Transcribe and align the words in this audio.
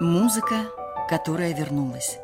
Музыка, 0.00 0.66
которая 1.08 1.52
вернулась. 1.52 2.20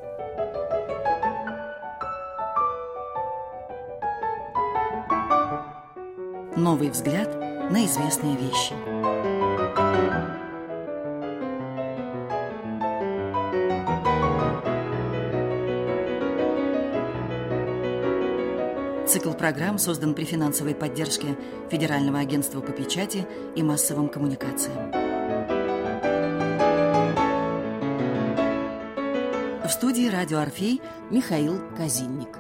Новый 6.56 6.90
взгляд 6.90 7.34
на 7.72 7.84
известные 7.84 8.36
вещи. 8.36 8.74
Цикл 19.08 19.32
программ 19.32 19.78
создан 19.78 20.14
при 20.14 20.24
финансовой 20.24 20.76
поддержке 20.76 21.36
Федерального 21.72 22.20
агентства 22.20 22.60
по 22.60 22.70
печати 22.70 23.26
и 23.56 23.64
массовым 23.64 24.08
коммуникациям. 24.08 25.03
«Радио 30.14 30.38
Орфей» 30.38 30.80
Михаил 31.10 31.60
Казинник. 31.76 32.38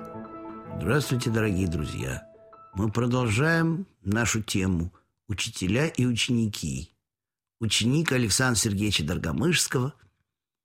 Здравствуйте, 0.76 1.28
дорогие 1.30 1.66
друзья! 1.66 2.24
Мы 2.72 2.88
продолжаем 2.88 3.88
нашу 4.04 4.44
тему 4.44 4.94
«Учителя 5.26 5.88
и 5.88 6.06
ученики». 6.06 6.92
Ученик 7.58 8.12
Александра 8.12 8.60
Сергеевича 8.60 9.02
Доргомышского, 9.02 9.92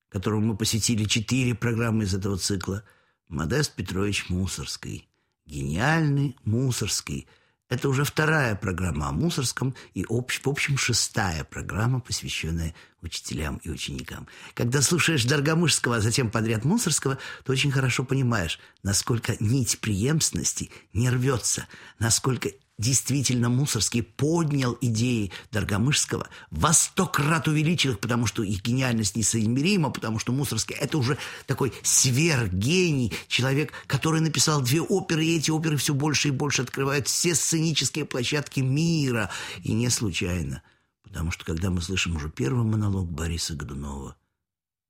которому 0.09 0.49
мы 0.49 0.55
посвятили 0.55 1.05
четыре 1.05 1.55
программы 1.55 2.03
из 2.03 2.13
этого 2.13 2.37
цикла, 2.37 2.83
Модест 3.27 3.73
Петрович 3.73 4.29
Мусорский. 4.29 5.09
Гениальный 5.47 6.37
Мусорский– 6.43 7.27
это 7.69 7.87
уже 7.87 8.03
вторая 8.03 8.55
программа 8.55 9.09
о 9.09 9.11
Мусорском 9.11 9.75
и, 9.93 10.03
в 10.03 10.49
общем, 10.49 10.77
шестая 10.77 11.43
программа, 11.43 11.99
посвященная 11.99 12.73
учителям 13.01 13.57
и 13.63 13.69
ученикам. 13.69 14.27
Когда 14.55 14.81
слушаешь 14.81 15.23
Доргомышского, 15.25 15.97
а 15.97 16.01
затем 16.01 16.31
подряд 16.31 16.65
Мусорского, 16.65 17.19
то 17.45 17.51
очень 17.51 17.71
хорошо 17.71 18.03
понимаешь, 18.03 18.59
насколько 18.81 19.35
нить 19.39 19.79
преемственности 19.79 20.71
не 20.93 21.09
рвется, 21.09 21.67
насколько 21.99 22.49
действительно 22.79 23.49
Мусорский 23.49 24.01
поднял 24.01 24.75
идеи 24.81 25.31
Доргомышского, 25.51 26.29
во 26.49 26.73
сто 26.73 27.05
крат 27.05 27.47
увеличил 27.47 27.91
их, 27.91 27.99
потому 27.99 28.25
что 28.25 28.41
их 28.41 28.63
гениальность 28.63 29.15
несоизмерима, 29.15 29.91
потому 29.91 30.17
что 30.17 30.31
Мусорский– 30.31 30.75
это 30.79 30.97
уже 30.97 31.17
такой 31.45 31.73
сверхгений, 31.83 33.13
человек, 33.27 33.73
который 33.85 34.21
написал 34.21 34.61
две 34.61 34.81
оперы, 34.81 35.25
и 35.25 35.37
эти 35.37 35.51
оперы 35.51 35.77
все 35.77 35.93
больше 35.93 36.29
и 36.29 36.31
больше 36.31 36.61
открывают 36.61 37.07
все 37.07 37.35
сценические 37.35 38.05
площадки 38.05 38.61
мира. 38.61 39.29
И 39.61 39.73
не 39.73 39.89
случайно, 39.89 40.63
потому 41.03 41.31
что 41.31 41.43
когда 41.43 41.69
мы 41.69 41.81
слышим 41.81 42.15
уже 42.15 42.29
первый 42.29 42.63
монолог 42.63 43.11
Бориса 43.11 43.55
Годунова 43.55 44.15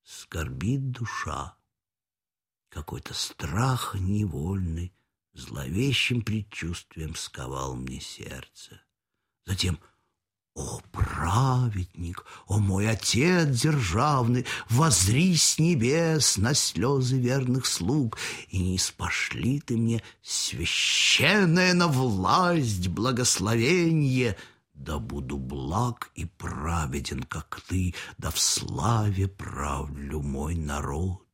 «Скорбит 0.04 0.92
душа», 0.92 1.56
какой-то 2.70 3.16
страх 3.16 3.96
невольный, 4.00 4.94
зловещим 5.34 6.22
предчувствием 6.22 7.16
сковал 7.16 7.76
мне 7.76 8.00
сердце. 8.00 8.82
Затем 9.46 9.80
«О, 10.56 10.82
праведник, 10.92 12.26
о 12.48 12.58
мой 12.58 12.90
отец 12.90 13.48
державный, 13.48 14.46
возри 14.70 15.38
с 15.38 15.58
небес 15.58 16.38
на 16.38 16.54
слезы 16.54 17.18
верных 17.18 17.66
слуг, 17.66 18.18
и 18.50 18.60
не 18.60 18.78
спошли 18.78 19.62
ты 19.62 19.78
мне 19.78 20.04
священное 20.22 21.74
на 21.74 21.88
власть 21.88 22.90
благословенье, 22.90 24.36
да 24.74 25.00
буду 25.00 25.38
благ 25.38 26.12
и 26.16 26.26
праведен, 26.26 27.24
как 27.24 27.62
ты, 27.68 27.94
да 28.18 28.30
в 28.30 28.40
славе 28.40 29.30
правлю 29.30 30.22
мой 30.22 30.56
народ. 30.56 31.29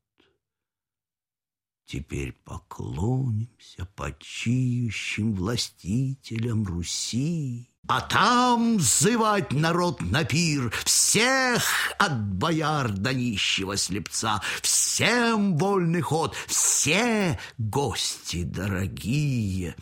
Теперь 1.85 2.33
поклонимся 2.43 3.87
почиющим 3.95 5.35
властителям 5.35 6.65
Руси. 6.65 7.69
А 7.87 8.01
там 8.01 8.79
зывать 8.79 9.51
народ 9.51 10.01
на 10.01 10.23
пир 10.23 10.73
Всех 10.83 11.93
от 11.99 12.19
бояр 12.19 12.91
до 12.91 13.13
нищего 13.13 13.77
слепца 13.77 14.41
Всем 14.63 15.55
вольный 15.55 16.01
ход, 16.01 16.35
все 16.47 17.39
гости 17.59 18.41
дорогие 18.41 19.75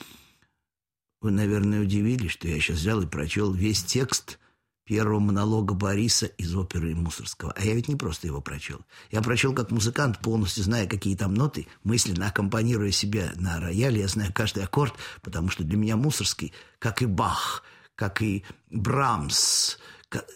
Вы, 1.22 1.32
наверное, 1.32 1.80
удивились, 1.80 2.32
что 2.32 2.50
я 2.50 2.60
сейчас 2.60 2.80
взял 2.80 3.02
и 3.02 3.08
прочел 3.08 3.54
весь 3.54 3.86
текст 3.86 4.38
первого 4.86 5.20
монолога 5.20 5.74
Бориса 5.74 6.26
из 6.26 6.56
оперы 6.56 6.96
Мусорского. 6.96 7.54
А 7.56 7.64
я 7.64 7.74
ведь 7.74 7.88
не 7.88 7.96
просто 7.96 8.28
его 8.28 8.42
прочел. 8.42 8.82
Я 9.12 9.22
прочел 9.22 9.54
как 9.54 9.72
музыкант, 9.72 10.20
полностью 10.20 10.64
зная, 10.64 10.88
какие 10.88 11.16
там 11.16 11.34
ноты, 11.34 11.68
мысленно 11.84 12.28
аккомпанируя 12.28 12.92
себе 12.92 13.32
на 13.36 13.60
рояле. 13.60 14.02
Я 14.02 14.08
знаю 14.08 14.32
каждый 14.34 14.64
аккорд, 14.64 14.94
потому 15.22 15.50
что 15.50 15.64
для 15.64 15.78
меня 15.78 15.96
Мусорский, 15.96 16.54
как 16.80 17.02
и 17.02 17.06
Бах, 17.06 17.64
как 17.96 18.22
и 18.22 18.44
Брамс, 18.70 19.78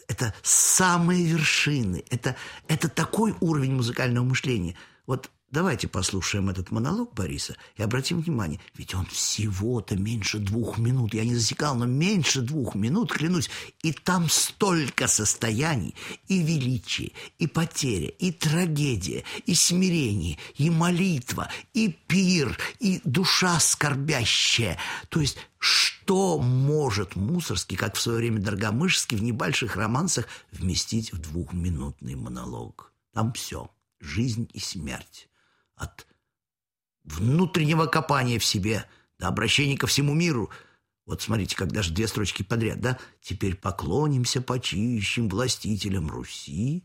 это 0.08 0.34
самые 0.42 1.26
вершины. 1.26 2.04
Это, 2.10 2.36
это 2.68 2.90
такой 2.90 3.36
уровень 3.40 3.76
музыкального 3.76 4.26
мышления. 4.26 4.76
Вот 5.06 5.30
Давайте 5.50 5.88
послушаем 5.88 6.50
этот 6.50 6.72
монолог 6.72 7.14
Бориса 7.14 7.56
и 7.78 7.82
обратим 7.82 8.20
внимание, 8.20 8.60
ведь 8.76 8.94
он 8.94 9.06
всего-то 9.06 9.96
меньше 9.96 10.40
двух 10.40 10.78
минут. 10.78 11.14
Я 11.14 11.24
не 11.24 11.36
засекал, 11.36 11.76
но 11.76 11.86
меньше 11.86 12.42
двух 12.42 12.76
минут, 12.76 13.14
клянусь. 13.14 13.50
И 13.82 13.94
там 13.94 14.30
столько 14.30 15.08
состояний, 15.08 15.96
и 16.28 16.40
величие, 16.44 17.14
и 17.40 17.48
потеря, 17.48 18.10
и 18.10 18.34
трагедия, 18.34 19.24
и 19.46 19.56
смирение, 19.56 20.38
и 20.56 20.70
молитва, 20.70 21.50
и 21.74 21.96
пир, 22.08 22.58
и 22.80 23.00
душа 23.06 23.58
скорбящая. 23.62 24.78
То 25.08 25.22
есть 25.22 25.38
что 25.60 26.40
может 26.40 27.16
Мусорский, 27.16 27.78
как 27.78 27.96
в 27.96 28.02
свое 28.02 28.18
время 28.18 28.42
Доргомышский, 28.42 29.18
в 29.18 29.24
небольших 29.24 29.78
романсах 29.78 30.28
вместить 30.52 31.14
в 31.14 31.20
двухминутный 31.20 32.16
монолог? 32.16 32.92
Там 33.14 33.32
все. 33.32 33.72
Жизнь 34.02 34.48
и 34.54 34.60
смерть 34.60 35.27
от 35.78 36.06
внутреннего 37.04 37.86
копания 37.86 38.40
в 38.40 38.46
себе 38.46 38.86
до 39.18 39.28
обращения 39.28 39.78
ко 39.78 39.88
всему 39.88 40.14
миру. 40.14 40.50
Вот 41.06 41.22
смотрите, 41.22 41.56
как 41.56 41.72
даже 41.72 41.94
две 41.94 42.08
строчки 42.08 42.44
подряд, 42.44 42.82
да? 42.82 43.00
Теперь 43.22 43.56
поклонимся 43.56 44.42
почищим 44.42 45.30
властителям 45.30 46.10
Руси, 46.10 46.84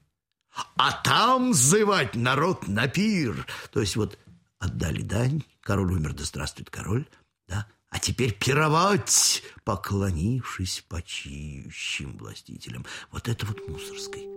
а 0.77 0.93
там 1.03 1.53
зывать 1.53 2.15
народ 2.15 2.69
на 2.69 2.87
пир. 2.87 3.47
То 3.73 3.81
есть 3.81 3.97
вот 3.97 4.19
отдали 4.59 5.03
дань, 5.03 5.43
король 5.61 5.93
умер, 5.93 6.13
да 6.15 6.25
здравствует 6.25 6.71
король, 6.71 7.09
да? 7.49 7.67
А 7.89 7.99
теперь 7.99 8.33
пировать, 8.33 9.43
поклонившись 9.65 10.85
почиющим 10.89 12.17
властителям. 12.17 12.87
Вот 13.11 13.29
это 13.29 13.45
вот 13.45 13.69
мусорской. 13.69 14.32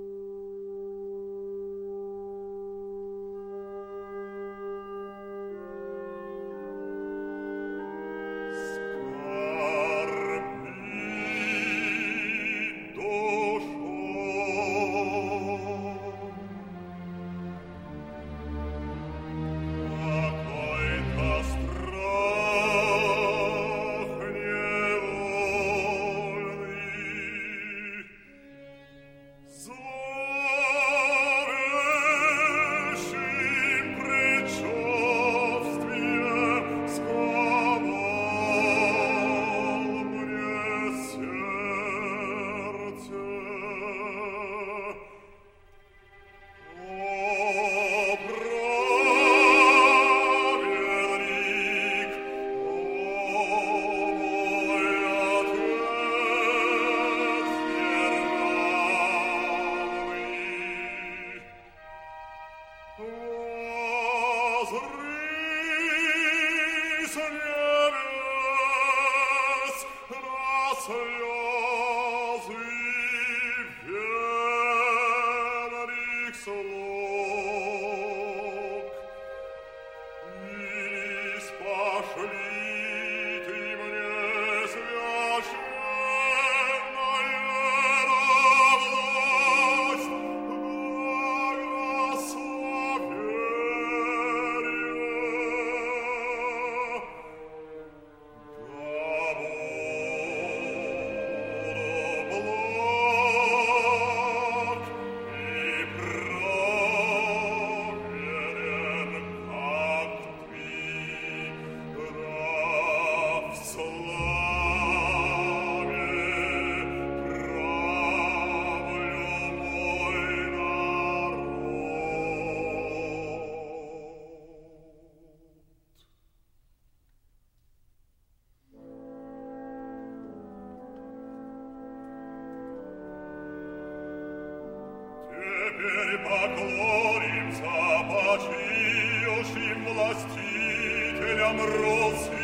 поклонимся 136.17 138.05
почившим 138.09 139.85
властителям 139.85 141.57
Руси. 141.61 142.34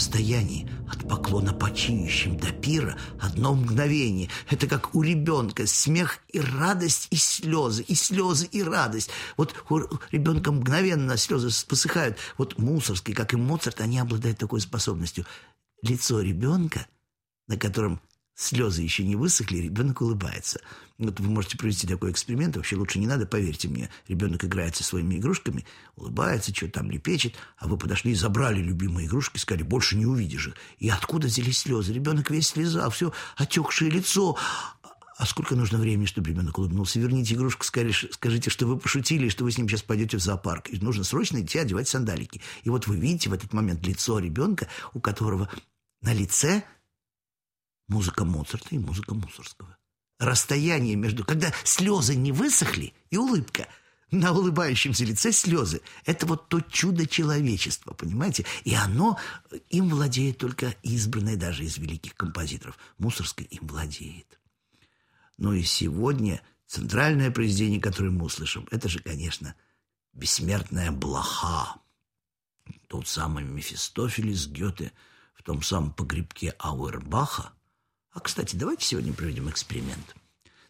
Расстоянии 0.00 0.66
от 0.90 1.06
поклона 1.06 1.52
почиющим 1.52 2.38
до 2.38 2.50
пира 2.52 2.96
одно 3.20 3.54
мгновение. 3.54 4.30
Это 4.48 4.66
как 4.66 4.94
у 4.94 5.02
ребенка 5.02 5.66
смех 5.66 6.20
и 6.28 6.40
радость, 6.40 7.08
и 7.10 7.16
слезы, 7.16 7.82
и 7.82 7.94
слезы, 7.94 8.46
и 8.46 8.62
радость. 8.62 9.10
Вот 9.36 9.54
у 9.68 9.80
ребенка 10.10 10.52
мгновенно 10.52 11.18
слезы 11.18 11.50
посыхают. 11.66 12.16
Вот 12.38 12.58
Мусорский, 12.58 13.12
как 13.12 13.34
и 13.34 13.36
Моцарт, 13.36 13.82
они 13.82 13.98
обладают 13.98 14.38
такой 14.38 14.62
способностью. 14.62 15.26
Лицо 15.82 16.22
ребенка, 16.22 16.86
на 17.46 17.58
котором 17.58 18.00
слезы 18.40 18.82
еще 18.82 19.04
не 19.04 19.16
высохли, 19.16 19.58
ребенок 19.58 20.00
улыбается. 20.00 20.60
Вот 20.98 21.20
вы 21.20 21.30
можете 21.30 21.56
провести 21.56 21.86
такой 21.86 22.10
эксперимент, 22.10 22.56
вообще 22.56 22.76
лучше 22.76 22.98
не 22.98 23.06
надо, 23.06 23.26
поверьте 23.26 23.68
мне. 23.68 23.90
Ребенок 24.08 24.44
играет 24.44 24.76
со 24.76 24.84
своими 24.84 25.16
игрушками, 25.16 25.66
улыбается, 25.96 26.54
что 26.54 26.68
там 26.68 26.90
лепечет, 26.90 27.34
а 27.58 27.68
вы 27.68 27.76
подошли 27.76 28.12
и 28.12 28.14
забрали 28.14 28.60
любимые 28.60 29.06
игрушки, 29.06 29.38
сказали, 29.38 29.62
больше 29.62 29.96
не 29.96 30.06
увидишь 30.06 30.48
их. 30.48 30.54
И 30.78 30.88
откуда 30.88 31.26
взялись 31.26 31.58
слезы? 31.58 31.92
Ребенок 31.92 32.30
весь 32.30 32.48
слеза, 32.48 32.88
все 32.90 33.12
отекшее 33.36 33.90
лицо. 33.90 34.36
А 35.16 35.26
сколько 35.26 35.54
нужно 35.54 35.78
времени, 35.78 36.06
чтобы 36.06 36.30
ребенок 36.30 36.58
улыбнулся? 36.58 36.98
Верните 36.98 37.34
игрушку, 37.34 37.64
скажите, 37.64 38.48
что 38.48 38.66
вы 38.66 38.78
пошутили, 38.78 39.28
что 39.28 39.44
вы 39.44 39.52
с 39.52 39.58
ним 39.58 39.68
сейчас 39.68 39.82
пойдете 39.82 40.16
в 40.16 40.20
зоопарк. 40.20 40.70
И 40.70 40.78
нужно 40.78 41.04
срочно 41.04 41.42
идти 41.42 41.58
одевать 41.58 41.88
сандалики. 41.88 42.40
И 42.64 42.70
вот 42.70 42.86
вы 42.86 42.96
видите 42.96 43.28
в 43.28 43.34
этот 43.34 43.52
момент 43.52 43.86
лицо 43.86 44.18
ребенка, 44.18 44.66
у 44.94 45.00
которого 45.00 45.50
на 46.00 46.14
лице 46.14 46.64
музыка 47.90 48.24
Моцарта 48.24 48.68
и 48.70 48.78
музыка 48.78 49.14
Мусорского. 49.14 49.76
Расстояние 50.18 50.96
между... 50.96 51.24
Когда 51.24 51.52
слезы 51.64 52.14
не 52.14 52.32
высохли 52.32 52.94
и 53.10 53.16
улыбка, 53.16 53.66
на 54.10 54.32
улыбающемся 54.32 55.04
лице 55.04 55.30
слезы. 55.30 55.82
Это 56.04 56.26
вот 56.26 56.48
то 56.48 56.60
чудо 56.60 57.06
человечества, 57.06 57.92
понимаете? 57.92 58.44
И 58.64 58.74
оно, 58.74 59.18
им 59.68 59.88
владеет 59.88 60.38
только 60.38 60.74
избранное 60.82 61.36
даже 61.36 61.64
из 61.64 61.78
великих 61.78 62.16
композиторов. 62.16 62.76
Мусорский 62.98 63.44
им 63.44 63.68
владеет. 63.68 64.40
Но 65.38 65.52
и 65.52 65.62
сегодня 65.62 66.42
центральное 66.66 67.30
произведение, 67.30 67.80
которое 67.80 68.10
мы 68.10 68.24
услышим, 68.24 68.66
это 68.72 68.88
же, 68.88 68.98
конечно, 68.98 69.54
бессмертная 70.12 70.90
блоха. 70.90 71.76
Тот 72.88 73.06
самый 73.06 73.44
Мефистофель 73.44 74.30
из 74.30 74.48
Гёте 74.48 74.92
в 75.34 75.44
том 75.44 75.62
самом 75.62 75.92
погребке 75.92 76.54
Ауэрбаха– 76.58 77.52
а, 78.12 78.20
кстати, 78.20 78.56
давайте 78.56 78.84
сегодня 78.84 79.12
проведем 79.12 79.48
эксперимент. 79.48 80.16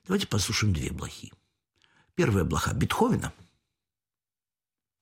Давайте 0.04 0.26
послушаем 0.26 0.72
две 0.72 0.90
блохи. 0.90 1.32
Первая 2.14 2.44
блоха 2.44 2.74
Бетховена. 2.74 3.32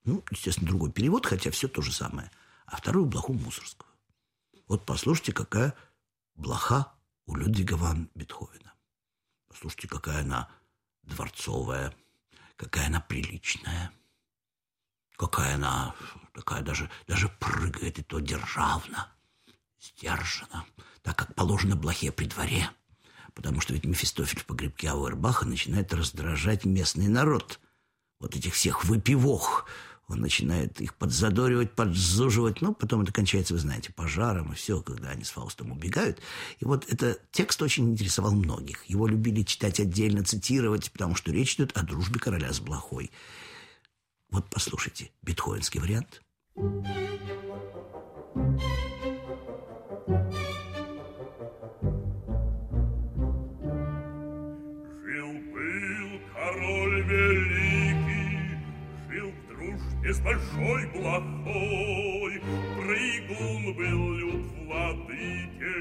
Ну, 0.05 0.25
естественно, 0.31 0.69
другой 0.69 0.93
перевод, 0.93 1.27
хотя 1.27 1.51
все 1.51 1.69
то 1.69 1.83
же 1.83 1.93
самое. 1.93 2.31
А 2.67 2.77
вторую 2.77 3.07
блоху 3.07 3.33
Мусорского. 3.33 3.89
Вот 4.67 4.87
послушайте, 4.87 5.33
какая 5.33 5.75
блоха 6.35 6.93
у 7.27 7.35
Людвига 7.37 7.75
ван 7.75 8.11
Бетховена. 8.15 8.73
Послушайте, 9.49 9.89
какая 9.89 10.23
она 10.23 10.51
дворцовая, 11.03 11.95
какая 12.57 12.87
она 12.87 13.01
приличная, 13.01 13.93
какая 15.17 15.57
она 15.57 15.95
такая 16.35 16.63
даже, 16.63 16.91
даже 17.07 17.29
прыгает 17.29 17.99
и 17.99 18.03
то 18.03 18.21
державно, 18.21 19.13
сдержанно 19.81 20.65
так 21.09 21.17
как 21.17 21.35
положено 21.35 21.75
блохе 21.75 22.13
при 22.13 22.27
дворе. 22.27 22.69
Потому 23.35 23.63
что 23.63 23.73
ведь 23.73 23.87
Мефистофель 23.87 24.41
в 24.41 24.45
погребке 24.45 24.91
Ауэрбаха 24.91 25.47
начинает 25.47 25.95
раздражать 25.95 26.67
местный 26.67 27.09
народ. 27.09 27.61
Вот 28.21 28.37
этих 28.37 28.53
всех 28.53 28.85
выпивох. 28.85 29.65
Он 30.07 30.21
начинает 30.21 30.83
их 30.83 30.95
подзадоривать, 30.95 31.73
подзуживать. 31.73 32.61
Ну, 32.61 32.75
потом 32.75 33.03
это 33.03 33.13
кончается, 33.13 33.55
вы 33.55 33.61
знаете, 33.61 33.91
пожаром 33.91 34.53
и 34.53 34.55
все, 34.55 34.83
когда 34.83 35.09
они 35.09 35.25
с 35.25 35.31
Фаустом 35.31 35.73
убегают. 35.73 36.21
И 36.61 36.67
вот 36.67 36.85
этот 36.93 37.31
текст 37.31 37.63
очень 37.63 37.91
интересовал 37.91 38.33
многих. 38.33 38.85
Его 38.85 39.07
любили 39.07 39.43
читать 39.45 39.81
отдельно, 39.81 40.25
цитировать, 40.25 40.93
потому 40.93 41.15
что 41.15 41.33
речь 41.33 41.55
идет 41.55 41.75
о 41.75 41.85
дружбе 41.85 42.21
короля 42.21 42.53
с 42.53 42.61
блохой. 42.61 43.11
Вот 44.31 44.45
послушайте, 44.51 45.11
бетховенский 45.23 45.81
вариант. 45.81 46.23
Thank 46.55 47.78
большой 60.29 60.87
плохой. 60.89 62.43
Прыгун 62.77 63.75
был 63.75 64.13
люд 64.15 64.47
владыке, 64.67 65.79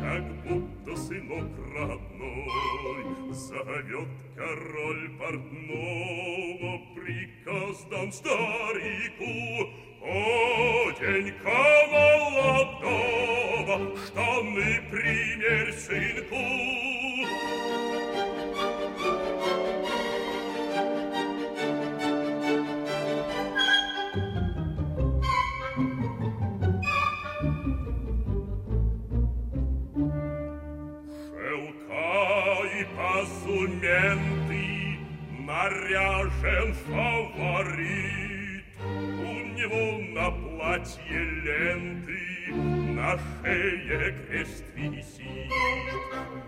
как 0.00 0.24
будто 0.44 0.96
сынок 0.96 1.50
родной. 1.74 3.04
Зовет 3.32 4.08
король 4.34 5.10
портного, 5.18 6.80
приказ 6.96 7.84
дан 7.90 8.12
старику, 8.12 9.70
Оденька 10.02 11.62
молодого, 11.92 13.76
штаны 14.04 14.70
примерь 14.90 15.72
сынку. 15.74 16.89
Наряжен 35.70 36.74
фаворит. 36.74 38.64
У 38.82 39.32
него 39.56 39.84
на 40.14 40.30
платье 40.30 41.20
ленты, 41.44 42.52
на 42.52 43.18
шее 43.18 44.12
крест 44.26 44.64
висит. 44.74 45.52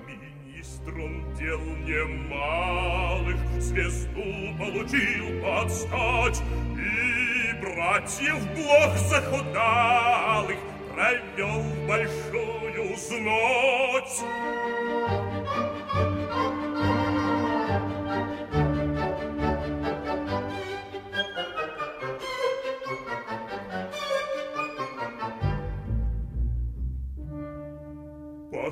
Министром 0.06 1.34
дел 1.34 1.60
немалых 1.60 3.36
звезду 3.58 4.56
получил 4.58 5.42
подстать 5.42 6.42
и 6.76 7.60
братьев 7.60 8.40
блох 8.54 8.96
захудалых 8.96 10.58
провел 10.94 11.62
большую 11.86 12.96
знать. 12.96 14.91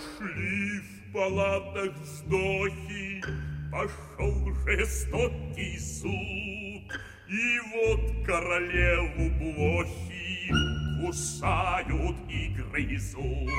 Пошли 0.01 0.81
в 0.81 1.13
палатах 1.13 1.93
вздохи, 1.99 3.23
Пошел 3.71 4.55
жестокий 4.67 5.79
суд, 5.79 6.99
И 7.29 7.61
вот 7.75 8.25
королеву 8.27 9.31
блохи 9.39 10.51
Кусают 11.05 12.17
и 12.31 12.49
грызут. 12.49 13.51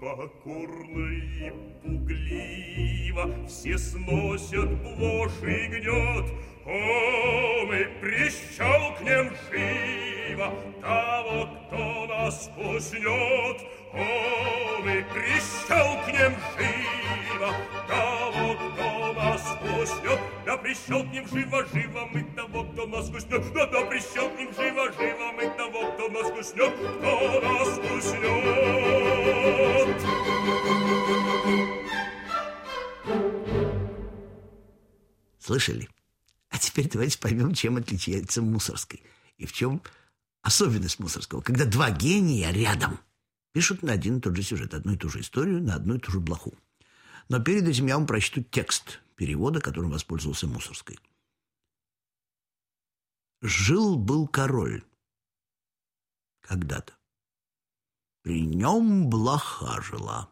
покорно 0.00 1.12
и 1.12 1.50
пугливо 1.82 3.46
Все 3.46 3.76
сносят 3.76 4.70
блошь 4.82 5.42
и 5.42 5.66
гнет, 5.66 6.32
И 6.64 7.88
прищелкнем 8.00 9.36
живо 9.50 10.52
Того, 10.80 11.48
кто 11.66 12.06
нас 12.06 12.50
пуснет, 12.54 13.58
Он 13.92 14.88
и 14.88 15.02
прищелкнем 15.12 16.36
живо 16.56 17.54
Того, 17.88 18.54
кто 18.54 19.12
нас 19.14 19.42
пуснет, 19.60 20.18
да 20.44 20.56
прищелкнем 20.56 21.26
живо-живо 21.26 22.06
мы 22.12 22.22
того, 22.34 22.64
кто 22.64 22.86
нас 22.86 23.10
куснет, 23.10 23.52
да 23.52 23.66
да 23.66 23.84
прищелкнем 23.86 24.52
живо-живо 24.54 25.32
мы 25.32 25.48
того, 25.56 25.92
кто 25.92 26.08
нас 26.08 26.30
куснет, 26.30 26.72
кто 26.74 27.40
нас 27.40 27.78
куснет. 27.78 28.22
Слышали? 35.38 35.88
Теперь 36.62 36.88
давайте 36.88 37.18
поймем, 37.18 37.54
чем 37.54 37.76
отличается 37.76 38.40
Мусорской. 38.40 39.02
И 39.36 39.46
в 39.46 39.52
чем 39.52 39.82
особенность 40.42 41.00
Мусорского. 41.00 41.40
Когда 41.40 41.64
два 41.64 41.90
гения 41.90 42.52
рядом 42.52 43.00
пишут 43.52 43.82
на 43.82 43.92
один 43.92 44.18
и 44.18 44.20
тот 44.20 44.36
же 44.36 44.44
сюжет, 44.44 44.72
одну 44.72 44.92
и 44.92 44.96
ту 44.96 45.08
же 45.08 45.20
историю, 45.20 45.60
на 45.60 45.74
одну 45.74 45.96
и 45.96 45.98
ту 45.98 46.12
же 46.12 46.20
блоху. 46.20 46.54
Но 47.28 47.42
перед 47.42 47.66
этим 47.66 47.88
я 47.88 47.96
вам 47.96 48.06
прочту 48.06 48.44
текст 48.44 49.00
перевода, 49.16 49.60
которым 49.60 49.90
воспользовался 49.90 50.46
Мусорской. 50.46 51.00
Жил-был 53.40 54.28
король 54.28 54.84
когда-то. 56.42 56.92
При 58.22 58.46
нем 58.46 59.10
блоха 59.10 59.82
жила. 59.82 60.31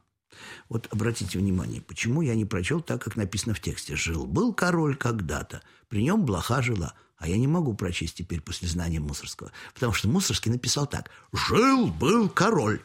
Вот 0.69 0.89
обратите 0.91 1.39
внимание, 1.39 1.81
почему 1.81 2.23
я 2.23 2.35
не 2.35 2.45
прочел 2.45 2.81
так, 2.81 3.03
как 3.03 3.17
написано 3.17 3.55
в 3.55 3.61
тексте. 3.61 3.97
Жил-был 3.97 4.53
король 4.53 4.97
когда-то, 4.97 5.63
при 5.89 6.03
нем 6.03 6.25
блоха 6.25 6.63
жила. 6.63 6.95
А 7.17 7.29
я 7.29 7.37
не 7.37 7.47
могу 7.47 7.75
прочесть 7.75 8.17
теперь 8.17 8.41
после 8.41 8.67
знания 8.67 8.99
Мусорского, 8.99 9.53
потому 9.75 9.93
что 9.93 10.09
Мусорский 10.09 10.51
написал 10.51 10.87
так. 10.87 11.11
Жил-был 11.33 12.31
король 12.31 12.81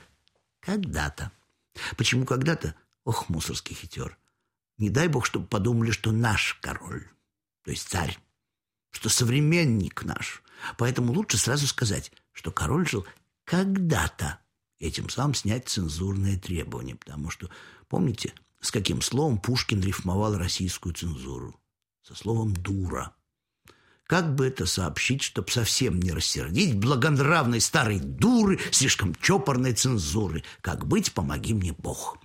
когда-то. 0.60 1.32
Почему 1.96 2.26
когда-то? 2.26 2.76
Ох, 3.06 3.30
Мусорский 3.30 3.76
хитер. 3.76 4.18
Не 4.78 4.90
дай 4.90 5.08
бог, 5.08 5.26
чтобы 5.26 5.48
подумали, 5.48 5.92
что 5.92 6.12
наш 6.12 6.56
король, 6.56 7.08
то 7.64 7.72
есть 7.72 7.88
царь, 7.88 8.18
что 8.92 9.08
современник 9.08 10.04
наш. 10.04 10.44
Поэтому 10.78 11.14
лучше 11.14 11.38
сразу 11.38 11.66
сказать, 11.68 12.12
что 12.34 12.52
король 12.52 12.88
жил 12.88 13.06
когда-то. 13.46 14.40
Этим 14.80 15.10
самым 15.10 15.34
снять 15.34 15.70
цензурные 15.70 16.38
требования, 16.38 16.96
потому 16.96 17.30
что, 17.30 17.50
помните, 17.88 18.34
с 18.60 18.72
каким 18.72 19.02
словом 19.02 19.38
Пушкин 19.38 19.82
рифмовал 19.82 20.38
российскую 20.38 20.94
цензуру? 20.94 21.60
Со 22.02 22.16
словом 22.16 22.54
«дура». 22.54 23.16
Как 24.08 24.36
бы 24.36 24.46
это 24.46 24.68
сообщить, 24.68 25.24
чтобы 25.24 25.50
совсем 25.50 26.00
не 26.00 26.12
рассердить 26.12 26.78
благонравной 26.78 27.60
старой 27.60 28.00
дуры, 28.00 28.60
слишком 28.72 29.16
чопорной 29.16 29.74
цензуры? 29.74 30.44
Как 30.62 30.86
быть, 30.86 31.12
помоги 31.12 31.56
мне 31.56 31.74
Бог. 31.74 32.20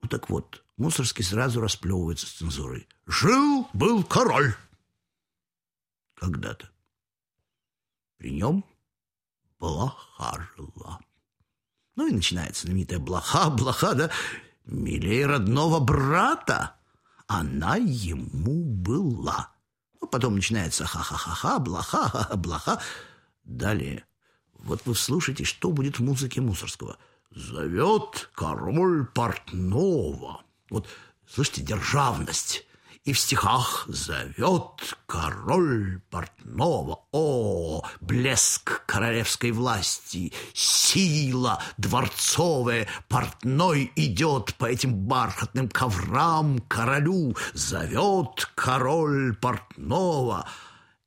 Ну 0.00 0.08
так 0.08 0.28
вот, 0.28 0.64
Мусорский 0.76 1.22
сразу 1.22 1.60
расплевывается 1.60 2.26
с 2.26 2.32
цензурой. 2.32 2.88
Жил-был 3.06 4.02
король. 4.02 4.56
Когда-то. 6.14 6.68
При 8.16 8.32
нем 8.32 8.64
блоха 9.60 10.48
жила. 10.56 10.98
Ну 11.96 12.06
и 12.06 12.12
начинается 12.12 12.66
знаменитая 12.66 12.98
блоха, 12.98 13.50
блоха, 13.50 13.94
да, 13.94 14.10
милее 14.64 15.26
родного 15.26 15.80
брата. 15.80 16.76
Она 17.26 17.76
ему 17.76 18.64
была. 18.64 19.50
Ну, 20.00 20.06
потом 20.08 20.34
начинается 20.34 20.84
ха-ха-ха-ха, 20.84 21.58
блоха, 21.58 22.28
блоха. 22.36 22.80
Далее. 23.44 24.04
Вот 24.54 24.82
вы 24.84 24.94
слушайте, 24.94 25.44
что 25.44 25.70
будет 25.70 25.98
в 25.98 26.02
музыке 26.02 26.40
Мусорского. 26.40 26.98
Зовет 27.30 28.30
король 28.34 29.06
портного. 29.06 30.42
Вот, 30.70 30.88
слышите, 31.26 31.62
державность. 31.62 32.66
И 33.04 33.12
в 33.12 33.18
стихах 33.18 33.84
зовет 33.88 34.96
король 35.06 36.00
портного. 36.08 37.04
О, 37.10 37.82
блеск 38.00 38.86
королевской 38.86 39.50
власти, 39.50 40.32
сила 40.54 41.60
дворцовая. 41.78 42.86
Портной 43.08 43.90
идет 43.96 44.54
по 44.54 44.66
этим 44.66 44.94
бархатным 44.94 45.68
коврам 45.68 46.60
королю. 46.68 47.36
Зовет 47.54 48.48
король 48.54 49.34
портного. 49.34 50.48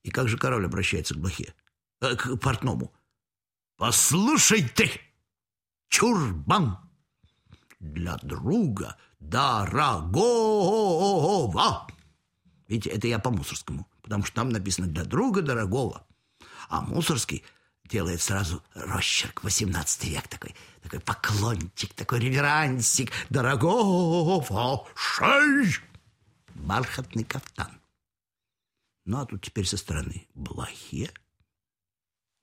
И 0.03 0.11
как 0.11 0.27
же 0.27 0.37
король 0.37 0.65
обращается 0.65 1.13
к 1.13 1.19
блохе? 1.19 1.53
Э, 2.01 2.15
к 2.15 2.35
портному. 2.37 2.93
«Послушай 3.77 4.67
ты, 4.67 4.91
чурбан, 5.89 6.77
для 7.79 8.17
друга 8.17 8.97
дорогого. 9.19 10.77
Видите, 12.67 12.89
это 12.89 13.07
я 13.07 13.19
по 13.19 13.29
Мусорскому, 13.29 13.87
потому 14.01 14.23
что 14.25 14.35
там 14.35 14.49
написано 14.49 14.87
«для 14.87 15.03
друга 15.03 15.41
дорогого». 15.41 16.05
А 16.69 16.81
Мусорский 16.81 17.43
делает 17.85 18.21
сразу 18.21 18.63
росчерк, 18.73 19.43
18 19.43 20.05
век 20.05 20.27
такой, 20.27 20.55
такой 20.81 20.99
поклончик, 20.99 21.93
такой 21.93 22.19
реверансик 22.19 23.11
дорогого 23.29 24.87
шей. 24.95 25.75
Бархатный 26.55 27.23
кафтан. 27.23 27.79
Ну, 29.05 29.19
а 29.19 29.25
тут 29.25 29.43
теперь 29.43 29.67
со 29.67 29.77
стороны 29.77 30.27
блохе. 30.33 31.11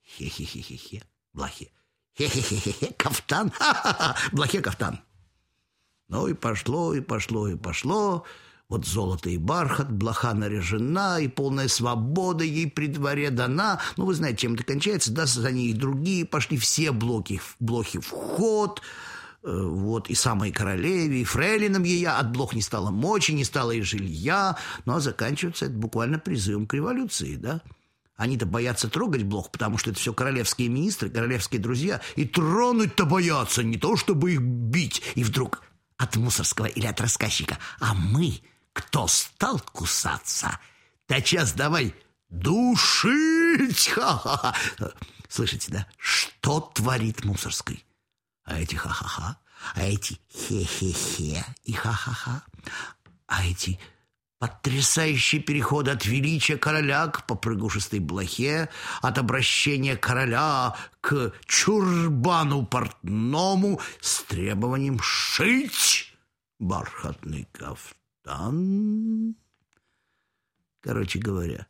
Хе-хе-хе-хе-хе. 0.03 1.03
Блохе. 1.33 1.71
Хе-хе-хе-хе. 2.17 2.93
Кафтан. 2.93 3.51
Ха-ха-ха. 3.57 4.15
Блохе 4.31 4.61
кафтан. 4.61 5.03
Ну 6.13 6.27
и 6.27 6.35
пошло, 6.35 6.93
и 6.93 7.01
пошло, 7.01 7.47
и 7.47 7.55
пошло. 7.55 8.23
Вот 8.69 8.85
золото 8.85 9.31
и 9.31 9.37
бархат, 9.37 9.91
блоха 9.91 10.35
наряжена, 10.35 11.19
и 11.19 11.27
полная 11.27 11.67
свобода 11.67 12.43
ей 12.43 12.69
при 12.69 12.85
дворе 12.85 13.31
дана. 13.31 13.79
Ну, 13.97 14.05
вы 14.05 14.13
знаете, 14.13 14.41
чем 14.41 14.53
это 14.53 14.63
кончается. 14.63 15.11
Да, 15.11 15.25
за 15.25 15.51
ней 15.51 15.71
и 15.71 15.73
другие 15.73 16.23
пошли 16.25 16.57
все 16.57 16.91
блоки, 16.91 17.41
блохи 17.59 17.99
в 17.99 18.09
ход. 18.09 18.83
Э, 19.41 19.59
вот, 19.65 20.07
и 20.11 20.13
самой 20.13 20.51
королеве, 20.51 21.21
и 21.21 21.23
фрейлином 21.23 21.81
ее 21.81 22.09
от 22.09 22.31
блох 22.31 22.53
не 22.53 22.61
стало 22.61 22.91
мочи, 22.91 23.31
не 23.31 23.43
стало 23.43 23.71
и 23.71 23.81
жилья. 23.81 24.55
Ну, 24.85 24.93
а 24.93 24.99
заканчивается 24.99 25.65
это 25.65 25.73
буквально 25.73 26.19
призывом 26.19 26.67
к 26.67 26.75
революции, 26.75 27.37
да. 27.37 27.61
Они-то 28.17 28.45
боятся 28.45 28.87
трогать 28.87 29.23
блох, 29.23 29.51
потому 29.51 29.79
что 29.79 29.89
это 29.89 29.99
все 29.99 30.13
королевские 30.13 30.69
министры, 30.69 31.09
королевские 31.09 31.59
друзья. 31.59 32.01
И 32.15 32.25
тронуть-то 32.25 33.05
боятся, 33.05 33.63
не 33.63 33.77
то 33.77 33.97
чтобы 33.97 34.33
их 34.33 34.41
бить. 34.41 35.01
И 35.15 35.23
вдруг 35.23 35.63
от 35.97 36.15
Мусорского 36.15 36.65
или 36.65 36.85
от 36.85 36.99
рассказчика. 37.01 37.57
А 37.79 37.93
мы, 37.93 38.41
кто 38.73 39.07
стал 39.07 39.59
кусаться, 39.59 40.59
тотчас 41.07 41.53
давай 41.53 41.95
душить. 42.29 43.87
Ха-ха-ха. 43.89 44.55
Слышите, 45.29 45.71
да? 45.71 45.87
Что 45.97 46.59
творит 46.59 47.23
Мусорский? 47.23 47.85
А 48.43 48.59
эти 48.59 48.75
ха-ха-ха, 48.75 49.37
а 49.73 49.81
эти 49.81 50.19
хе-хе-хе 50.29 51.45
и 51.63 51.73
ха-ха-ха, 51.73 52.43
а 53.27 53.45
эти 53.45 53.79
Потрясающий 54.43 55.39
переход 55.39 55.87
от 55.87 56.05
величия 56.05 56.57
короля 56.57 57.07
к 57.07 57.25
попрыгушистой 57.25 57.99
блохе, 57.99 58.67
от 59.01 59.17
обращения 59.17 59.95
короля 59.95 60.75
к 60.99 61.31
чурбану 61.45 62.65
портному 62.65 63.79
с 64.01 64.21
требованием 64.23 64.99
шить 64.99 66.13
бархатный 66.59 67.47
кафтан. 67.53 69.37
Короче 70.81 71.19
говоря, 71.19 71.65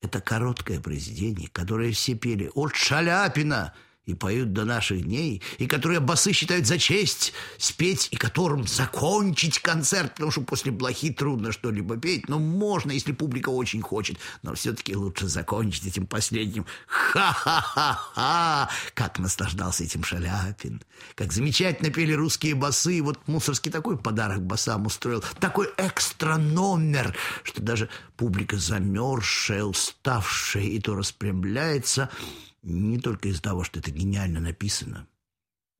это 0.00 0.20
короткое 0.20 0.80
произведение, 0.80 1.50
которое 1.50 1.92
все 1.92 2.16
пели 2.16 2.50
от 2.52 2.74
Шаляпина– 2.74 3.74
и 4.06 4.14
поют 4.14 4.52
до 4.52 4.64
наших 4.64 5.02
дней, 5.02 5.42
и 5.58 5.66
которые 5.66 6.00
басы 6.00 6.32
считают 6.32 6.66
за 6.66 6.78
честь 6.78 7.32
спеть, 7.58 8.08
и 8.10 8.16
которым 8.16 8.66
закончить 8.66 9.60
концерт, 9.60 10.14
потому 10.14 10.32
что 10.32 10.40
после 10.40 10.72
блохи 10.72 11.12
трудно 11.12 11.52
что-либо 11.52 11.96
петь, 11.96 12.28
но 12.28 12.38
можно, 12.38 12.90
если 12.90 13.12
публика 13.12 13.50
очень 13.50 13.80
хочет, 13.80 14.18
но 14.42 14.54
все-таки 14.54 14.96
лучше 14.96 15.28
закончить 15.28 15.86
этим 15.86 16.06
последним. 16.06 16.66
«Ха-ха-ха-ха!» 16.86 18.68
Как 18.94 19.18
наслаждался 19.20 19.84
этим 19.84 20.02
Шаляпин, 20.02 20.82
как 21.14 21.32
замечательно 21.32 21.90
пели 21.90 22.12
русские 22.12 22.56
басы, 22.56 23.00
вот 23.02 23.28
Мусорский 23.28 23.70
такой 23.70 23.96
подарок 23.96 24.42
басам 24.42 24.86
устроил, 24.86 25.22
такой 25.38 25.68
экстра 25.76 26.36
номер, 26.36 27.16
что 27.44 27.62
даже 27.62 27.88
публика 28.16 28.56
замерзшая, 28.56 29.62
уставшая 29.62 30.64
и 30.64 30.80
то 30.80 30.96
распрямляется– 30.96 32.10
не 32.62 32.98
только 32.98 33.28
из-за 33.28 33.42
того, 33.42 33.64
что 33.64 33.80
это 33.80 33.90
гениально 33.90 34.40
написано, 34.40 35.08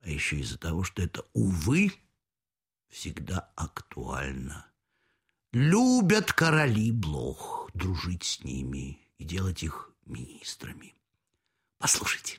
а 0.01 0.11
еще 0.11 0.39
из-за 0.41 0.59
того, 0.59 0.83
что 0.83 1.03
это, 1.03 1.25
увы, 1.33 1.93
всегда 2.89 3.51
актуально. 3.57 4.67
Любят 5.53 6.33
короли 6.33 6.91
блох 6.93 7.71
дружить 7.75 8.25
с 8.25 8.45
ними 8.45 8.99
и 9.19 9.25
делать 9.25 9.62
их 9.62 9.91
министрами. 10.07 10.95
Послушайте. 11.79 12.39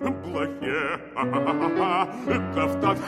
Блохе 0.00 0.80
кафтан 2.54 2.96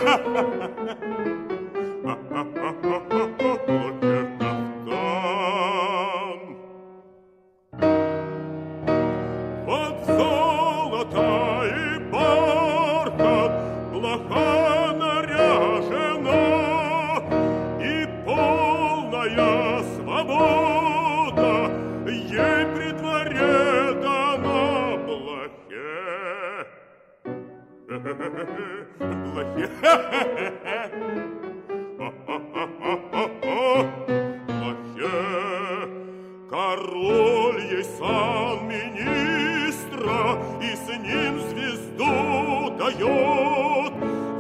Король 36.50 37.62
ей 37.72 37.84
сан 37.84 38.68
министра 38.68 40.38
И 40.62 40.76
с 40.76 40.88
ним 40.98 41.40
звезду 41.40 42.70
дает 42.78 43.94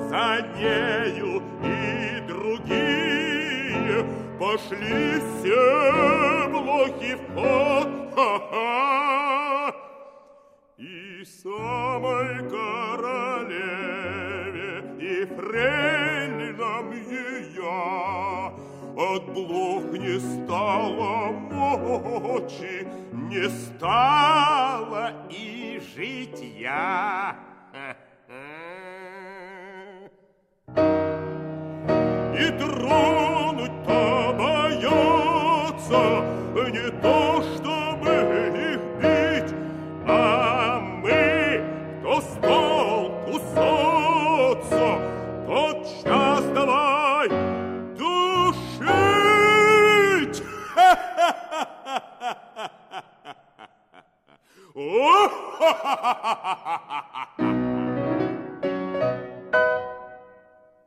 За 0.09 0.41
нею 0.57 1.41
и 1.63 2.19
другие 2.27 4.05
Пошли 4.37 5.21
все 5.39 6.49
блохи 6.49 7.15
в 7.15 7.19
ход 7.35 7.87
Ха-ха! 8.15 9.73
И 10.77 11.23
самой 11.23 12.49
королеве 12.49 12.94
И 15.55 15.57
фрейлинам 15.57 16.91
ее 16.91 18.51
От 18.97 19.23
блох 19.33 19.85
не 19.93 20.19
стало 20.19 21.31
мочи, 21.31 22.85
Не 23.13 23.49
стало 23.49 25.13
и 25.29 25.81
житья. 25.95 27.35
И 32.37 32.51
тронуть-то 32.59 33.34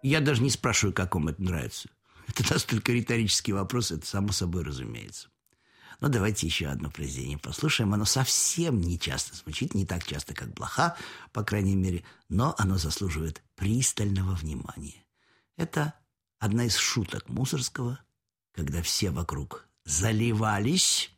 Я 0.03 0.21
даже 0.21 0.43
не 0.43 0.51
спрашиваю, 0.51 0.93
как 0.93 1.15
вам 1.15 1.29
это 1.29 1.43
нравится. 1.43 1.89
Это 2.27 2.53
настолько 2.53 2.93
риторический 2.93 3.55
вопрос, 3.55 3.91
это 3.91 4.07
само 4.07 4.33
собой 4.33 4.63
разумеется. 4.63 5.31
Но 6.01 6.09
давайте 6.09 6.47
еще 6.47 6.67
одно 6.67 6.91
произведение 6.91 7.39
послушаем. 7.39 7.95
Оно 7.95 8.05
совсем 8.05 8.79
не 8.79 8.99
часто 8.99 9.35
звучит, 9.35 9.75
не 9.75 9.87
так 9.87 10.05
часто, 10.05 10.35
как 10.35 10.53
блоха, 10.53 10.95
по 11.33 11.43
крайней 11.43 11.75
мере, 11.75 12.05
но 12.29 12.55
оно 12.59 12.77
заслуживает 12.77 13.43
пристального 13.55 14.35
внимания. 14.35 15.03
Это 15.57 15.95
одна 16.39 16.67
из 16.67 16.77
шуток 16.77 17.31
Мусорского, 17.31 17.99
когда 18.53 18.83
все 18.83 19.11
вокруг 19.11 19.67
заливались, 19.85 21.11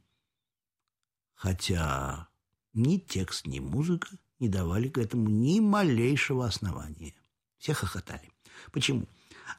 хотя 1.34 2.29
ни 2.72 2.98
текст, 2.98 3.46
ни 3.46 3.58
музыка 3.58 4.08
не 4.38 4.48
давали 4.48 4.88
к 4.88 4.98
этому 4.98 5.28
ни 5.28 5.60
малейшего 5.60 6.46
основания. 6.46 7.14
Все 7.58 7.74
хохотали. 7.74 8.30
Почему? 8.72 9.06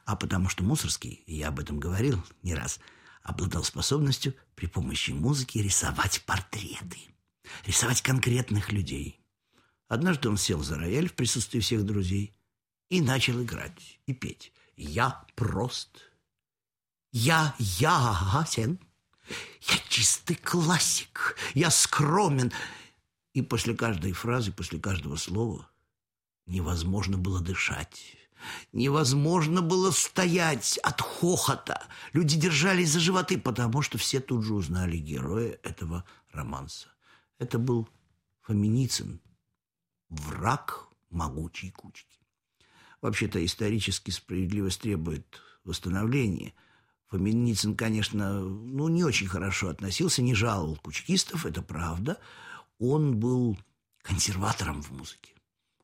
А 0.04 0.16
потому 0.16 0.48
что 0.48 0.64
Мусорский, 0.64 1.22
я 1.26 1.48
об 1.48 1.60
этом 1.60 1.78
говорил 1.78 2.22
не 2.42 2.54
раз, 2.54 2.80
обладал 3.22 3.62
способностью 3.64 4.34
при 4.54 4.66
помощи 4.66 5.12
музыки 5.12 5.58
рисовать 5.58 6.22
портреты, 6.26 6.98
рисовать 7.64 8.02
конкретных 8.02 8.72
людей. 8.72 9.20
Однажды 9.88 10.28
он 10.28 10.36
сел 10.36 10.62
за 10.62 10.76
рояль 10.76 11.08
в 11.08 11.14
присутствии 11.14 11.60
всех 11.60 11.84
друзей 11.84 12.34
и 12.88 13.00
начал 13.00 13.42
играть 13.42 14.00
и 14.06 14.12
петь. 14.12 14.52
«Я 14.74 15.24
прост, 15.36 16.10
я 17.12 17.54
ясен, 17.58 18.80
я 19.28 19.76
чистый 19.88 20.34
классик, 20.34 21.36
я 21.54 21.70
скромен». 21.70 22.52
И 23.32 23.42
после 23.42 23.74
каждой 23.74 24.12
фразы, 24.12 24.52
после 24.52 24.78
каждого 24.78 25.16
слова 25.16 25.68
невозможно 26.46 27.16
было 27.16 27.40
дышать. 27.40 28.16
Невозможно 28.72 29.62
было 29.62 29.90
стоять 29.92 30.78
от 30.82 31.00
хохота. 31.00 31.86
Люди 32.12 32.36
держались 32.36 32.90
за 32.90 33.00
животы, 33.00 33.38
потому 33.38 33.82
что 33.82 33.98
все 33.98 34.20
тут 34.20 34.44
же 34.44 34.54
узнали 34.54 34.96
героя 34.96 35.58
этого 35.62 36.04
романса. 36.32 36.88
Это 37.38 37.58
был 37.58 37.88
Фоминицын, 38.42 39.20
враг 40.08 40.88
могучей 41.10 41.70
кучки. 41.70 42.18
Вообще-то 43.00 43.44
исторически 43.44 44.10
справедливость 44.10 44.80
требует 44.80 45.40
восстановления. 45.64 46.54
Фоминицын, 47.08 47.76
конечно, 47.76 48.40
ну, 48.40 48.88
не 48.88 49.04
очень 49.04 49.28
хорошо 49.28 49.68
относился, 49.68 50.22
не 50.22 50.34
жаловал 50.34 50.76
кучкистов, 50.76 51.46
это 51.46 51.62
правда. 51.62 52.18
Он 52.82 53.20
был 53.20 53.56
консерватором 54.02 54.82
в 54.82 54.90
музыке. 54.90 55.34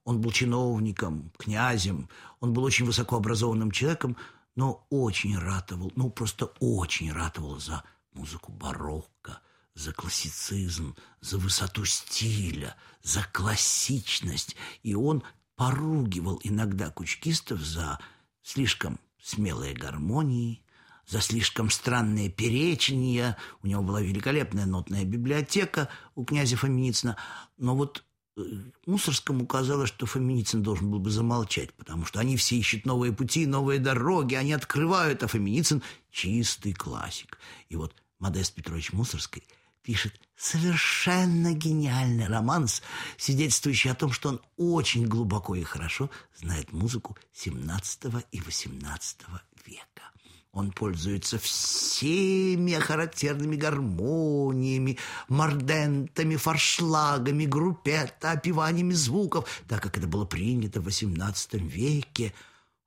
Он 0.02 0.20
был 0.20 0.32
чиновником, 0.32 1.30
князем, 1.38 2.08
он 2.40 2.52
был 2.52 2.64
очень 2.64 2.86
высокообразованным 2.86 3.70
человеком, 3.70 4.16
но 4.56 4.84
очень 4.90 5.38
ратовал, 5.38 5.92
ну 5.94 6.10
просто 6.10 6.46
очень 6.58 7.12
ратовал 7.12 7.60
за 7.60 7.84
музыку 8.14 8.50
барокко, 8.50 9.40
за 9.74 9.92
классицизм, 9.92 10.96
за 11.20 11.38
высоту 11.38 11.84
стиля, 11.84 12.74
за 13.04 13.22
классичность. 13.32 14.56
И 14.82 14.96
он 14.96 15.22
поругивал 15.54 16.40
иногда 16.42 16.90
кучкистов 16.90 17.60
за 17.60 18.00
слишком 18.42 18.98
смелые 19.22 19.72
гармонии, 19.72 20.64
за 21.08 21.20
слишком 21.20 21.70
странные 21.70 22.28
перечения. 22.28 23.36
У 23.62 23.66
него 23.66 23.82
была 23.82 24.02
великолепная 24.02 24.66
нотная 24.66 25.04
библиотека 25.04 25.88
у 26.14 26.24
князя 26.24 26.56
Фоминицына. 26.56 27.16
Но 27.56 27.74
вот 27.74 28.04
э, 28.36 28.42
Мусорскому 28.84 29.46
казалось, 29.46 29.88
что 29.88 30.04
Фоминицын 30.04 30.62
должен 30.62 30.90
был 30.90 30.98
бы 30.98 31.10
замолчать, 31.10 31.72
потому 31.72 32.04
что 32.04 32.20
они 32.20 32.36
все 32.36 32.56
ищут 32.56 32.84
новые 32.84 33.12
пути, 33.12 33.46
новые 33.46 33.80
дороги, 33.80 34.34
они 34.34 34.52
открывают, 34.52 35.22
а 35.22 35.28
Фоминицын– 35.28 35.82
чистый 36.10 36.74
классик. 36.74 37.38
И 37.70 37.76
вот 37.76 37.94
Модест 38.18 38.54
Петрович 38.54 38.92
Мусорский 38.92 39.44
пишет 39.82 40.12
совершенно 40.36 41.54
гениальный 41.54 42.26
романс, 42.26 42.82
свидетельствующий 43.16 43.90
о 43.90 43.94
том, 43.94 44.12
что 44.12 44.28
он 44.28 44.42
очень 44.58 45.06
глубоко 45.06 45.54
и 45.54 45.62
хорошо 45.62 46.10
знает 46.36 46.70
музыку 46.72 47.16
XVII 47.34 48.24
и 48.30 48.40
XVIII 48.40 49.40
века. 49.64 50.12
Он 50.58 50.72
пользуется 50.72 51.38
всеми 51.38 52.72
характерными 52.72 53.54
гармониями, 53.54 54.98
мордентами, 55.28 56.34
форшлагами, 56.34 57.44
группетто, 57.46 58.32
опеваниями 58.32 58.92
звуков, 58.92 59.48
так 59.68 59.82
как 59.82 59.96
это 59.98 60.08
было 60.08 60.24
принято 60.24 60.80
в 60.80 60.88
XVIII 60.88 61.58
веке. 61.58 62.34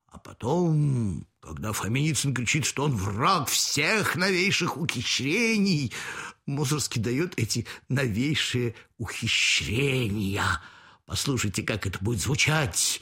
А 0.06 0.18
потом 0.18 1.26
когда 1.40 1.72
Фоминицын 1.72 2.34
кричит, 2.34 2.66
что 2.66 2.84
он 2.84 2.94
враг 2.94 3.48
всех 3.48 4.14
новейших 4.14 4.76
ухищрений, 4.76 5.92
Мусорский 6.46 7.00
дает 7.00 7.36
эти 7.36 7.66
новейшие 7.88 8.74
ухищрения. 8.98 10.44
Послушайте, 11.06 11.62
как 11.62 11.86
это 11.86 11.98
будет 12.00 12.20
звучать. 12.20 13.00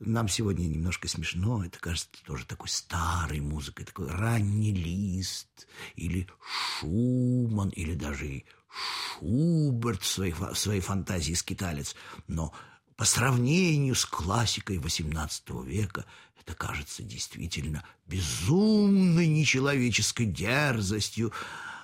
Нам 0.00 0.28
сегодня 0.28 0.64
немножко 0.64 1.08
смешно. 1.08 1.62
Это 1.62 1.78
кажется 1.78 2.08
тоже 2.24 2.46
такой 2.46 2.70
старой 2.70 3.40
музыкой, 3.40 3.84
такой 3.84 4.08
ранний 4.08 4.72
лист, 4.72 5.68
или 5.94 6.26
Шуман, 6.40 7.68
или 7.68 7.94
даже 7.94 8.26
и 8.26 8.46
Шуберт 8.70 10.00
в 10.00 10.06
своей, 10.06 10.32
в 10.32 10.54
своей 10.54 10.80
фантазии 10.80 11.34
скиталец. 11.34 11.94
Но 12.28 12.54
по 12.96 13.04
сравнению 13.04 13.94
с 13.94 14.06
классикой 14.06 14.78
XVIII 14.78 15.66
века 15.66 16.06
это 16.40 16.54
кажется 16.54 17.02
действительно 17.02 17.84
безумной 18.06 19.26
нечеловеческой 19.26 20.24
дерзостью. 20.24 21.30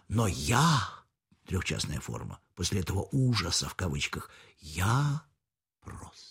Но 0.08 0.26
я, 0.26 0.88
трехчастная 1.46 2.00
форма, 2.00 2.40
после 2.54 2.80
этого 2.80 3.08
ужаса 3.12 3.68
в 3.68 3.74
кавычках, 3.74 4.30
я 4.58 5.22
прост. 5.82 6.25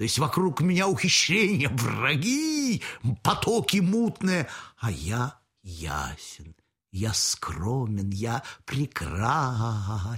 То 0.00 0.04
есть 0.04 0.18
вокруг 0.18 0.62
меня 0.62 0.88
ухищрения, 0.88 1.68
враги, 1.68 2.82
потоки 3.22 3.80
мутные, 3.80 4.48
а 4.78 4.90
я 4.90 5.38
ясен, 5.62 6.56
я 6.90 7.12
скромен, 7.12 8.08
я 8.08 8.42
прекрасен. 8.64 10.14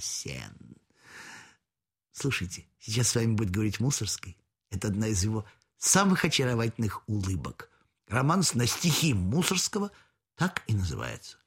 Слушайте, 2.13 2.69
сейчас 2.79 3.09
с 3.09 3.17
вами 3.17 3.35
будет 3.35 3.51
говорить 3.51 3.81
Мусорский. 3.81 4.39
Это 4.71 4.87
одна 4.87 5.09
из 5.09 5.25
его 5.25 5.45
самых 5.79 6.25
очаровательных 6.25 7.03
улыбок. 7.09 7.69
Романс 8.07 8.55
на 8.55 8.69
стихи 8.69 9.15
Мусорского 9.15 9.91
так 10.37 10.63
и 10.69 10.75
называется. 10.75 11.39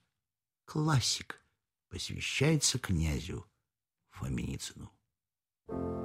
Классик 0.66 1.40
посвящается 1.88 2.80
князю 2.80 3.48
Фоминицыну. 4.10 4.92
Я 5.70 6.05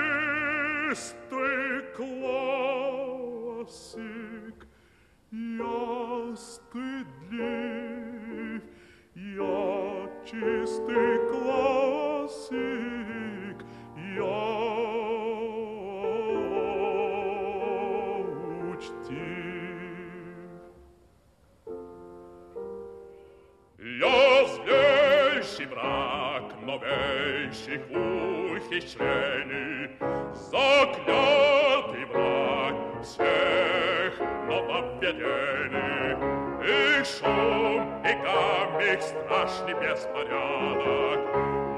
и 38.03 38.13
гам, 38.23 38.79
их 38.79 39.01
страшный 39.01 39.73
беспорядок 39.73 41.19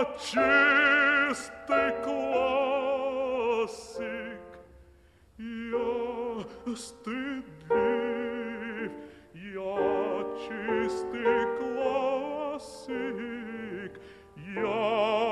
aceste 0.00 1.82
clasic 2.04 3.24
я 5.38 6.76
стыдлив, 6.76 7.42
я 9.34 10.24
чистый 10.46 11.42
классик, 11.58 12.92
я 14.54 15.23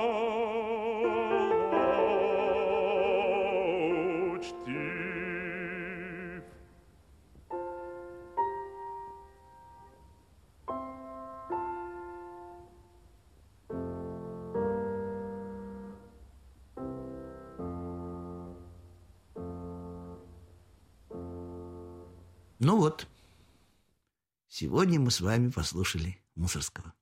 сегодня 24.62 25.00
мы 25.00 25.10
с 25.10 25.20
вами 25.20 25.50
послушали 25.50 26.22
Мусорского, 26.36 26.94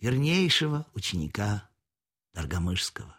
вернейшего 0.00 0.88
ученика 0.92 1.70
Даргомышского, 2.32 3.16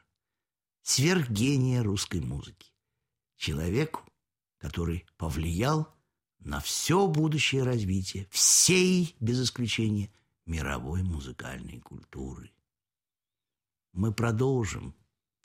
сверхгения 0.82 1.82
русской 1.82 2.20
музыки, 2.20 2.74
человеку, 3.38 4.04
который 4.58 5.06
повлиял 5.16 5.88
на 6.40 6.60
все 6.60 7.08
будущее 7.08 7.64
развитие 7.64 8.28
всей, 8.30 9.16
без 9.22 9.42
исключения, 9.42 10.12
мировой 10.46 11.02
музыкальной 11.04 11.80
культуры. 11.80 12.52
Мы 13.94 14.14
продолжим 14.14 14.94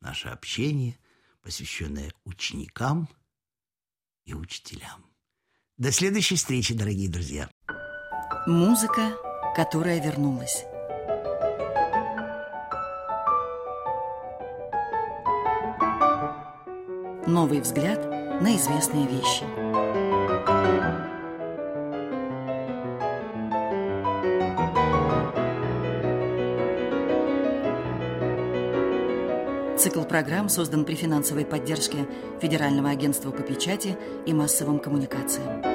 наше 0.01 0.31
общение, 0.31 0.99
посвященное 1.43 2.13
ученикам 2.25 3.09
и 4.25 4.35
учителям. 4.35 5.07
До 5.77 5.93
следующей 5.93 6.35
встречи, 6.35 6.75
дорогие 6.75 7.09
друзья. 7.09 7.54
Музыка, 8.47 9.13
которая 9.57 10.03
вернулась. 10.03 10.67
Новый 17.27 17.63
взгляд 17.63 18.05
на 18.43 18.55
известные 18.55 19.07
вещи. 19.07 19.45
Цикл 29.79 30.03
программ 30.03 30.51
создан 30.51 30.85
при 30.85 30.97
финансовой 30.97 31.47
поддержке 31.47 32.07
Федерального 32.43 32.91
агентства 32.91 33.31
по 33.31 33.41
печати 33.41 33.97
и 34.27 34.35
массовым 34.35 34.81
коммуникациям. 34.81 35.74